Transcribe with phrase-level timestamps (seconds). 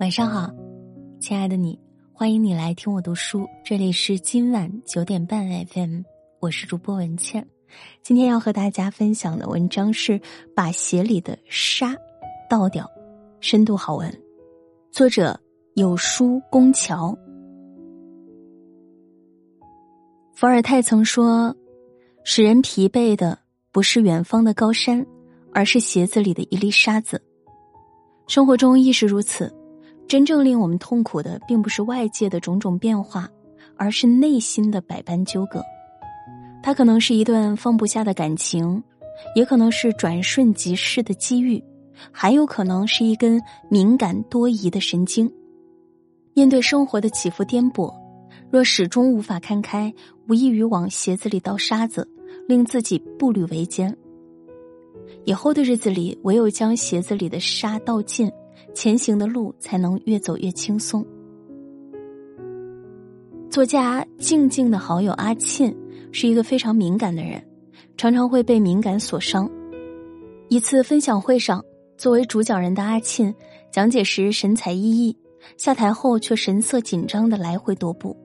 [0.00, 0.50] 晚上好，
[1.20, 1.78] 亲爱的你，
[2.10, 3.46] 欢迎你来听我读书。
[3.62, 6.00] 这里是今晚九点半 FM，
[6.40, 7.46] 我是主播文倩。
[8.02, 10.18] 今天要和大家分享的文章是
[10.56, 11.94] 《把鞋里的沙
[12.48, 12.82] 倒掉》，
[13.40, 14.10] 深度好文。
[14.90, 15.38] 作者
[15.74, 17.14] 有书宫桥。
[20.32, 21.54] 伏尔泰曾说
[22.24, 23.38] ：“使人疲惫的
[23.70, 25.04] 不是远方的高山，
[25.52, 27.20] 而是鞋子里的一粒沙子。”
[28.26, 29.54] 生活中亦是如此。
[30.10, 33.30] 真正令我们痛苦的，并不是外界的种种变化，
[33.76, 35.62] 而是内心的百般纠葛。
[36.64, 38.82] 它可能是一段放不下的感情，
[39.36, 41.62] 也可能是转瞬即逝的机遇，
[42.10, 45.32] 还有可能是一根敏感多疑的神经。
[46.34, 47.94] 面对生活的起伏颠簸，
[48.50, 49.94] 若始终无法看开，
[50.26, 52.04] 无异于往鞋子里倒沙子，
[52.48, 53.96] 令自己步履维艰。
[55.24, 58.28] 以后的日子里，唯有将鞋子里的沙倒尽。
[58.74, 61.04] 前行的路才能越走越轻松。
[63.50, 65.74] 作家静静的好友阿沁
[66.12, 67.42] 是一个非常敏感的人，
[67.96, 69.50] 常常会被敏感所伤。
[70.48, 71.64] 一次分享会上，
[71.96, 73.34] 作为主讲人的阿沁
[73.72, 75.14] 讲解时神采奕奕，
[75.56, 78.16] 下台后却神色紧张的来回踱步。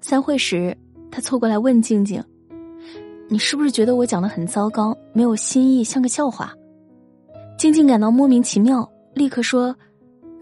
[0.00, 0.76] 散会时，
[1.10, 2.22] 他凑过来问静静
[3.28, 6.52] ：“你是不是觉得我讲的很糟糕，没有新意，像个笑话？”
[7.56, 8.91] 静静感到莫名其妙。
[9.14, 9.74] 立刻说：“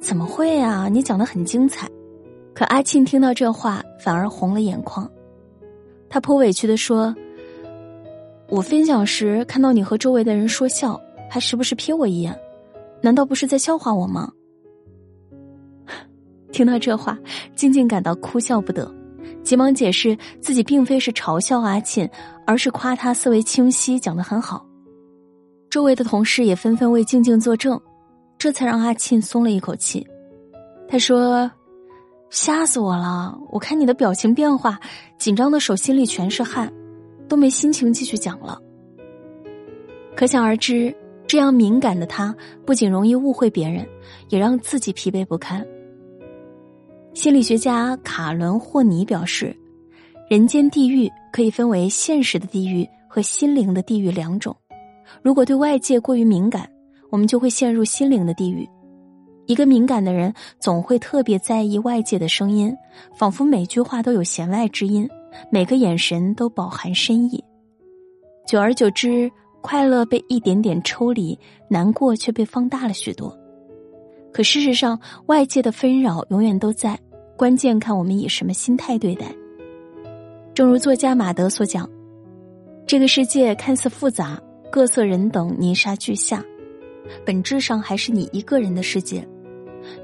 [0.00, 0.88] 怎么会啊？
[0.88, 1.88] 你讲的很精彩。”
[2.54, 5.10] 可阿庆听到这话，反而红了眼眶。
[6.08, 7.14] 他颇委屈的说
[8.48, 12.38] ：“我分享时看到你和周围的人说笑，还时不时瞥我一眼，
[13.00, 14.32] 难道不是在笑话我吗？”
[16.52, 17.18] 听到这话，
[17.54, 18.92] 静静感到哭笑不得，
[19.42, 22.08] 急忙解释自己并非是嘲笑阿庆，
[22.46, 24.66] 而是夸他思维清晰，讲的很好。
[25.70, 27.80] 周围的同事也纷纷为静静作证。
[28.40, 30.04] 这才让阿庆松了一口气。
[30.88, 31.48] 他说
[32.30, 33.38] ：“吓死我了！
[33.50, 34.80] 我看你的表情变化，
[35.18, 36.72] 紧张的手心里全是汗，
[37.28, 38.58] 都没心情继续讲了。”
[40.16, 40.92] 可想而知，
[41.26, 42.34] 这样敏感的他，
[42.64, 43.86] 不仅容易误会别人，
[44.30, 45.62] 也让自己疲惫不堪。
[47.12, 49.54] 心理学家卡伦霍尼表示，
[50.30, 54.56] 人间地狱可以分为现实的地狱和心灵的地狱两种。
[55.22, 56.66] 如果对外界过于敏感，
[57.10, 58.68] 我们就会陷入心灵的地狱。
[59.46, 62.72] 一个敏感的人总会特别在意外界的声音，
[63.16, 65.08] 仿佛每句话都有弦外之音，
[65.50, 67.42] 每个眼神都饱含深意。
[68.46, 71.36] 久而久之，快乐被一点点抽离，
[71.68, 73.36] 难过却被放大了许多。
[74.32, 76.96] 可事实上，外界的纷扰永远都在，
[77.36, 79.26] 关键看我们以什么心态对待。
[80.54, 81.88] 正如作家马德所讲
[82.86, 84.40] ：“这个世界看似复杂，
[84.70, 86.44] 各色人等泥沙俱下。”
[87.24, 89.26] 本质上还是你一个人的世界，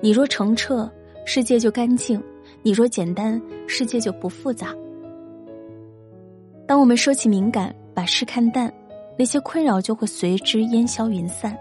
[0.00, 0.90] 你若澄澈，
[1.24, 2.20] 世界就干净；
[2.62, 4.74] 你若简单，世界就不复杂。
[6.66, 8.72] 当我们说起敏感，把事看淡，
[9.18, 11.56] 那些困扰就会随之烟消云散。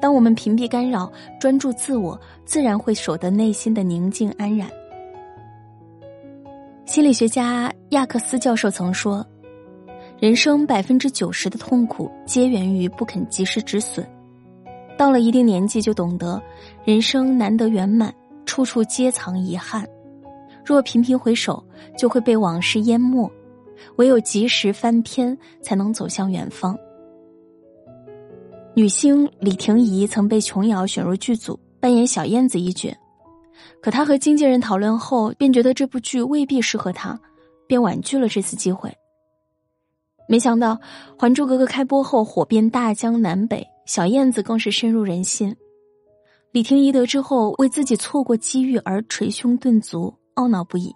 [0.00, 4.68] 当我们屏蔽干扰，专注自我，自然会守得内心的宁静安然。
[6.84, 9.24] 心理学家亚克斯教授曾说
[10.20, 14.06] ：“人生百分之九十的痛苦，皆源于不肯及时止损。”
[15.00, 16.38] 到了一定年纪，就懂得
[16.84, 19.82] 人生难得圆满，处处皆藏遗憾。
[20.62, 21.64] 若频频回首，
[21.96, 23.26] 就会被往事淹没。
[23.96, 26.76] 唯有及时翻篇，才能走向远方。
[28.74, 32.94] 女星李婷宜曾被琼瑶选入剧组扮演小燕子一角，
[33.80, 37.18] 可她和经纪人讨论后，便觉得这部剧未必适合她，
[37.66, 38.94] 便婉拒了这次机会。
[40.28, 40.74] 没想到，
[41.16, 43.66] 《还珠格格》开播后火遍大江南北。
[43.92, 45.52] 小燕子更是深入人心，
[46.52, 50.94] 李婷宜得知后，为自己错过机遇而捶胸顿足，懊恼不已。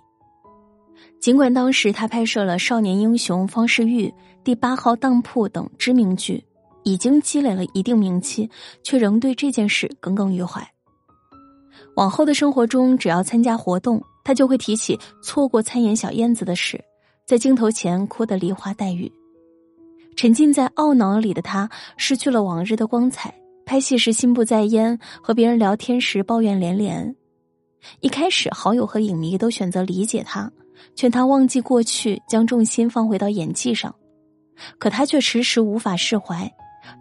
[1.19, 4.06] 尽管当时他拍摄了《少年英雄方世玉》
[4.44, 6.41] 《第八号当铺》等知名剧，
[6.84, 8.49] 已经积累了一定名气，
[8.84, 10.64] 却仍对这件事耿耿于怀。
[11.96, 16.81] 往后的生活中，只要参加活动，他就会提起错过参演小燕子的事，
[17.26, 19.11] 在镜头前哭得梨花带雨。
[20.16, 23.34] 沉浸在懊恼里的他，失去了往日的光彩。
[23.66, 27.14] 拍戏时心不在焉，和别人聊天时抱怨连连。
[28.00, 30.50] 一开始，好友和影迷都选择理解他，
[30.94, 33.94] 劝他忘记过去，将重心放回到演技上。
[34.78, 36.50] 可他却迟迟无法释怀，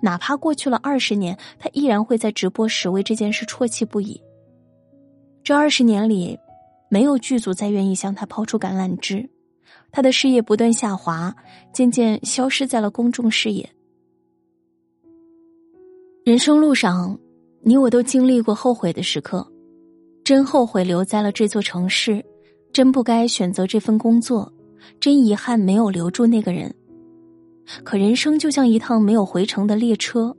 [0.01, 4.19] 哪怕过去了二十年，他依然会在直播时为这件事啜泣不已。
[5.43, 6.39] 这二十年里，
[6.89, 9.29] 没有剧组再愿意向他抛出橄榄枝。
[9.95, 11.33] 他的事业不断下滑，
[11.71, 13.69] 渐渐消失在了公众视野。
[16.25, 17.15] 人生路上，
[17.61, 19.47] 你我都经历过后悔的时刻，
[20.23, 22.25] 真后悔留在了这座城市，
[22.71, 24.51] 真不该选择这份工作，
[24.99, 26.73] 真遗憾没有留住那个人。
[27.83, 30.35] 可人生就像一趟没有回程的列车，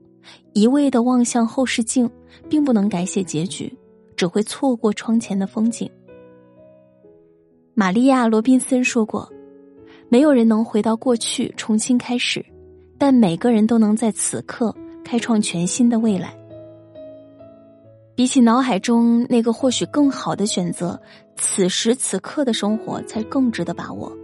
[0.53, 2.11] 一味的望向后视镜，
[2.51, 3.73] 并不能改写结局，
[4.17, 5.89] 只会错过窗前的风景。
[7.73, 9.31] 玛利亚·罗宾森说过
[10.15, 12.47] ：“没有人能回到过去重新开始，
[12.97, 14.73] 但每个人都能在此刻
[15.05, 16.33] 开创全新的未来。”
[18.15, 20.97] 比起脑海中那个或许更好的选择，
[21.35, 24.17] 此时此刻的生活才更值得把握。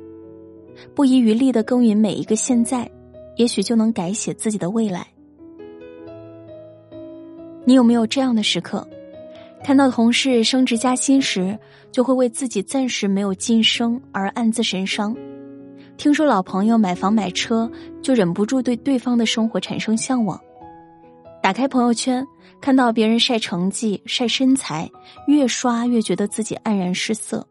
[0.94, 2.88] 不遗余力的耕耘每一个现在，
[3.34, 5.04] 也许就能改写自己的未来。
[7.64, 8.86] 你有没有这样的时刻？
[9.64, 11.58] 看到同事升职加薪时，
[11.90, 15.12] 就会为自己暂时没有晋升而暗自神伤；
[16.00, 17.70] 听说老朋友买房买车，
[18.00, 20.40] 就忍不住对对方的生活产生向往。
[21.42, 22.26] 打开朋友圈，
[22.58, 24.90] 看到别人晒成绩、晒身材，
[25.26, 27.46] 越刷越觉得自己黯然失色。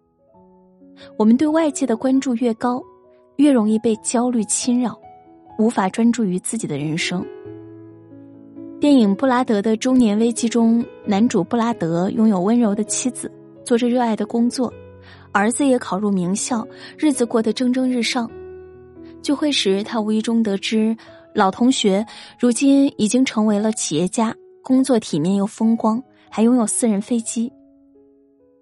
[1.15, 2.81] 我们对外界的关注越高，
[3.35, 4.99] 越容易被焦虑侵扰，
[5.59, 7.23] 无法专注于自己的人生。
[8.79, 13.31] 电影《布拉德的中年危机》中，男主布拉德拥有温柔的妻子，
[13.63, 14.73] 做着热爱的工作，
[15.31, 16.67] 儿子也考入名校，
[16.97, 18.27] 日子过得蒸蒸日上。
[19.21, 20.95] 聚会时，他无意中得知。
[21.35, 22.03] 老同学
[22.39, 27.51] 如今已经成为了企业家，工作体面又风光，还拥有私人飞机。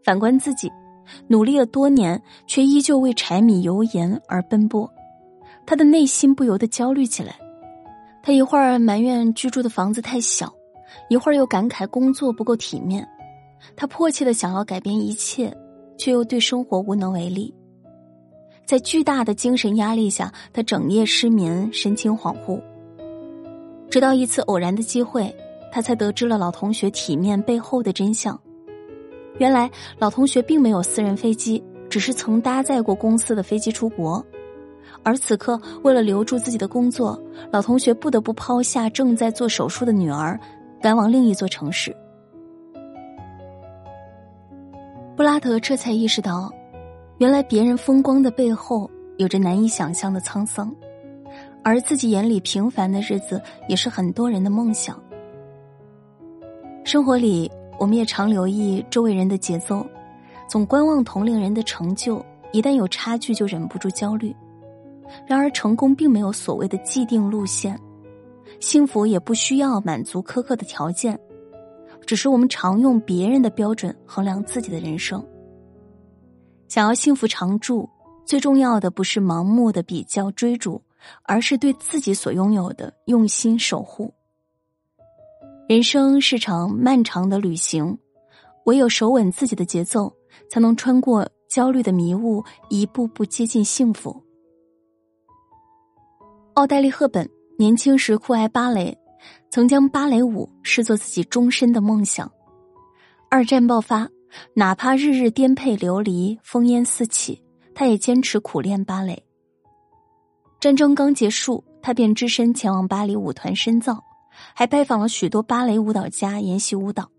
[0.04, 0.69] 反观自己，
[1.27, 4.89] 努力了多年，却依旧为柴米油盐而奔波，
[5.65, 7.38] 他的内心不由得焦虑起来。
[8.21, 10.54] 他一会儿埋怨居住的房子太小，
[11.09, 13.07] 一会儿又感慨工作不够体面。
[13.75, 15.56] 他迫切的想要改变一切，
[15.98, 17.54] 却又对生活无能为力。
[18.68, 22.62] 在巨大的精神压力下，他整夜失眠，神情恍惚。
[23.90, 25.34] 直到一次偶然的机会，
[25.72, 28.38] 他才得知了老同学体面背后的真相。
[29.38, 34.22] 原来，老同学并没有私人飞机，只是曾搭载过公司的飞机出国。
[35.02, 37.18] 而此刻，为了留住自己的工作，
[37.50, 40.38] 老同学不得不抛下正在做手术的女儿，
[40.81, 41.96] 赶往另一座城市。
[45.16, 46.52] 布拉德这才意识到。
[47.18, 50.74] 原来别人风光的背后有着难以想象的沧桑，
[51.64, 55.02] 而自己眼里平凡的日子也是很多人的梦想。
[56.84, 59.84] 生活里，我们也常留意周围人的节奏，
[60.48, 64.36] 总观望同龄人的成就，一旦有差距就忍不住焦虑。
[65.25, 67.80] 然而，成功并没有所谓的既定路线，
[68.60, 71.19] 幸福也不需要满足苛刻的条件，
[72.06, 75.25] 只是我们常用别人的标准衡量自己的人生。
[76.68, 77.90] 想要幸福常驻，
[78.25, 80.81] 最重要的不是盲目的比较追逐，
[81.24, 84.14] 而是对自己所拥有的用心守护。
[85.69, 87.98] 人生是场漫长的旅行，
[88.66, 90.14] 唯有守稳自己的节奏，
[90.50, 94.22] 才能穿过焦虑的迷雾，一步步接近幸福。
[96.54, 98.98] 奥黛丽·赫本年轻时酷爱芭蕾，
[99.50, 102.30] 曾将芭蕾舞视作自己终身的梦想。
[103.30, 104.10] 二战爆发。
[104.54, 107.42] 哪怕日日颠沛流离、烽烟四起，
[107.75, 109.22] 他也坚持苦练芭蕾。
[110.60, 114.04] 战争刚结束，他便只身前往巴黎舞团深造，
[114.56, 117.10] 还拜访了许多芭蕾舞蹈家研习舞蹈。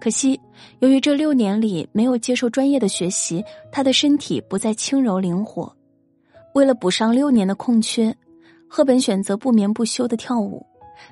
[0.00, 0.40] 可惜，
[0.78, 5.74] 由于这六年里没有接受专业的学习，他的身体不再轻柔灵活。
[6.54, 8.16] 为了补上六年的空缺，
[8.68, 10.64] 赫本选择不眠不休的跳舞，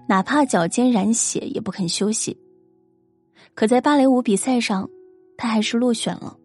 [0.09, 2.37] 哪怕脚尖染血也不肯休息。
[3.57, 4.87] 可在芭蕾舞比赛上，
[5.39, 6.37] 他还是落选了。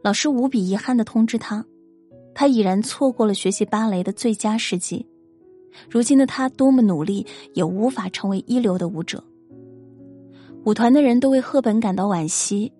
[0.00, 1.66] 老师无比遗憾的通知他，
[2.32, 5.04] 他已然错过了学习芭蕾的最佳时机。
[5.90, 9.22] 如今的他多么努力，也无法成为一流的舞者。
[10.64, 12.72] 舞团的人都为赫本感到惋惜，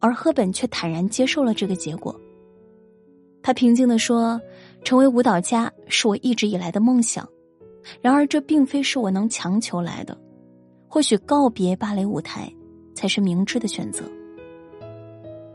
[0.00, 2.20] 而赫本却坦然接受了这个结果。
[3.40, 4.40] 他平静的说
[4.82, 7.24] ：“成为舞蹈家是我一直以来的梦想，
[8.00, 10.18] 然而这并非是我能强求来的。
[10.88, 12.52] 或许告别芭蕾舞台。”
[13.00, 14.04] 才是明智的选择。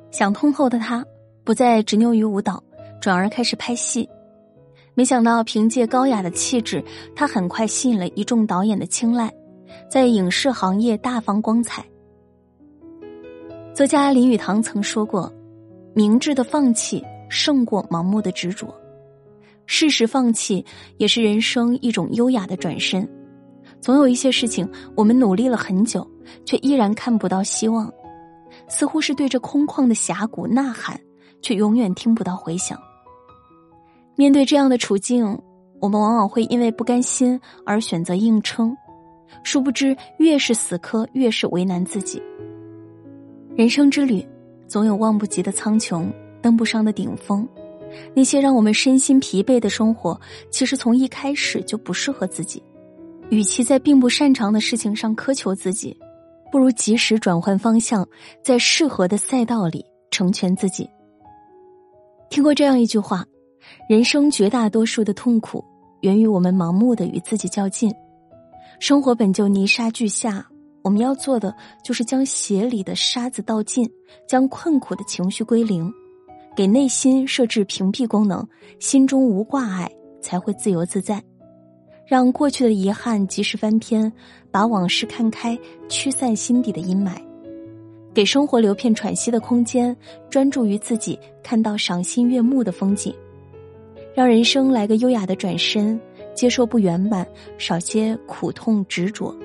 [0.10, 1.06] 想通后的他，
[1.44, 2.64] 不再执拗于舞蹈，
[3.00, 4.10] 转而开始拍戏。
[4.96, 6.84] 没想到凭借高雅的气质，
[7.16, 9.32] 他很快吸引了一众导演的青睐，
[9.88, 11.86] 在影视行业大放光彩。
[13.75, 15.32] 作家林语堂曾说过
[15.94, 18.74] ：“明智的放弃胜过盲目的执着，
[19.68, 20.66] 适时放弃
[20.98, 23.08] 也是人生一种优雅的转身。”
[23.80, 26.10] 总有一些事情，我们努力了很久，
[26.46, 27.91] 却依然看不到希望，
[28.67, 31.00] 似乎是对着空旷的峡谷呐喊，
[31.41, 32.79] 却永远听不到回响。
[34.15, 35.38] 面对这样的处境，
[35.82, 38.75] 我们往往会因为不甘心而选择硬撑，
[39.44, 42.22] 殊不知越是死磕，越是为难自己。
[43.55, 44.25] 人生之旅，
[44.67, 47.48] 总有望不及的苍穹，登不上的顶峰。
[48.13, 52.62] 那些让我们身心疲惫的生活，其实从一开始就不适合自己。
[53.29, 55.98] 与其在并不擅长的事情上苛求自己，
[56.52, 58.08] 不如及时转换方向，
[58.44, 60.90] 在适合的赛道里成全自己。
[62.30, 63.25] 听过这样一句话：
[63.90, 65.64] 人生绝大多数的痛苦，
[66.02, 67.94] 源于我们盲目的与自己较劲。
[68.80, 70.46] 生活本就泥沙俱下，
[70.84, 73.90] 我们要做的就是将鞋里的沙子倒尽，
[74.28, 75.92] 将困苦的情绪归零。
[76.56, 78.48] 给内心设置屏蔽功能，
[78.80, 81.22] 心中无挂碍，才会自由自在。
[82.06, 84.12] 让过去的遗憾及时翻篇，
[84.52, 85.58] 把往事看开，
[85.90, 87.14] 驱散心底的阴霾。
[88.14, 89.96] 给生活留片喘息的空间，
[90.30, 93.14] 专注于自己看到赏心悦目的风景。
[94.14, 96.00] 让人生来个优雅的转身，
[96.34, 99.36] 接受不圆满，少些苦痛执着。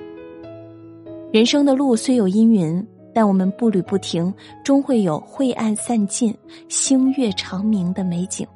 [1.32, 2.86] 人生的路虽有阴云。
[3.12, 4.32] 但我们步履不停，
[4.64, 6.32] 终会有晦暗散尽、
[6.68, 8.46] 星月长明的美景。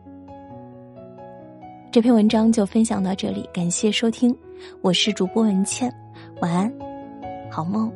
[1.94, 4.36] 这篇文章就分享到这里，感谢收听，
[4.80, 5.88] 我是主播文倩，
[6.40, 6.72] 晚安，
[7.48, 7.88] 好梦。